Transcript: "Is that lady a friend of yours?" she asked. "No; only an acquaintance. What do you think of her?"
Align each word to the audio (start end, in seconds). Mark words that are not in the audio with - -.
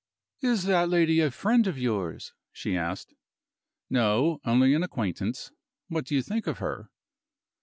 "Is 0.41 0.63
that 0.63 0.89
lady 0.89 1.19
a 1.19 1.29
friend 1.29 1.67
of 1.67 1.77
yours?" 1.77 2.33
she 2.51 2.75
asked. 2.75 3.13
"No; 3.87 4.39
only 4.43 4.73
an 4.73 4.81
acquaintance. 4.81 5.51
What 5.89 6.05
do 6.05 6.15
you 6.15 6.23
think 6.23 6.47
of 6.47 6.57
her?" 6.57 6.89